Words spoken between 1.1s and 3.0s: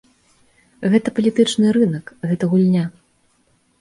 палітычны рынак, гэта гульня.